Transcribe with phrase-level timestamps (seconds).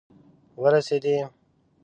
[0.61, 1.17] ورسیدي